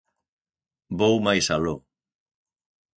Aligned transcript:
Vou 0.99 1.15
mais 1.27 1.45
aló. 1.55 1.75